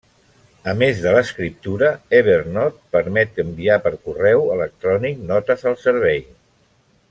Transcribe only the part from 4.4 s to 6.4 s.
electrònic notes al servei.